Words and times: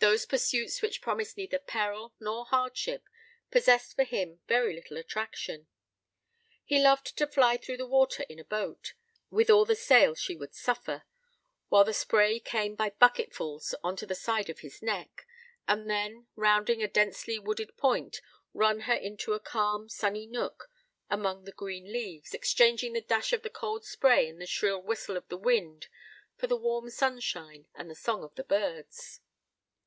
Those 0.00 0.26
pursuits 0.26 0.80
which 0.80 1.02
promised 1.02 1.36
neither 1.36 1.58
peril 1.58 2.14
nor 2.20 2.44
hardship 2.46 3.08
possessed 3.50 3.96
for 3.96 4.04
him 4.04 4.38
very 4.46 4.72
little 4.72 4.96
attraction. 4.96 5.66
He 6.64 6.80
loved 6.80 7.18
to 7.18 7.26
fly 7.26 7.56
through 7.56 7.78
the 7.78 7.86
water 7.86 8.22
in 8.28 8.38
a 8.38 8.44
boat, 8.44 8.92
with 9.28 9.50
all 9.50 9.64
the 9.64 9.74
sail 9.74 10.14
she 10.14 10.36
would 10.36 10.54
suffer, 10.54 11.02
while 11.68 11.82
the 11.82 11.92
spray 11.92 12.38
came 12.38 12.76
by 12.76 12.90
bucketfuls 12.90 13.74
on 13.82 13.96
to 13.96 14.06
the 14.06 14.14
side 14.14 14.48
of 14.48 14.60
his 14.60 14.80
neck, 14.80 15.26
and 15.66 15.90
then, 15.90 16.28
rounding 16.36 16.80
a 16.80 16.86
densely 16.86 17.36
wooded 17.36 17.76
point, 17.76 18.20
run 18.54 18.82
her 18.82 18.94
into 18.94 19.32
a 19.32 19.40
calm, 19.40 19.88
sunny 19.88 20.28
nook, 20.28 20.70
among 21.10 21.42
the 21.42 21.50
green 21.50 21.92
leaves, 21.92 22.34
exchanging 22.34 22.92
the 22.92 23.00
dash 23.00 23.32
of 23.32 23.42
the 23.42 23.50
cold 23.50 23.84
spray 23.84 24.28
and 24.28 24.40
the 24.40 24.46
shrill 24.46 24.80
whistle 24.80 25.16
of 25.16 25.26
the 25.26 25.36
wind 25.36 25.88
for 26.36 26.46
the 26.46 26.56
warm 26.56 26.88
sunshine 26.88 27.66
and 27.74 27.90
the 27.90 27.96
song 27.96 28.22
of 28.22 28.32
birds. 28.46 29.18